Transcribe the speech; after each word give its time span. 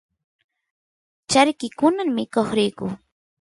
charki 1.31 1.67
kunan 1.79 2.09
mikoq 2.15 2.49
riyku 2.57 2.87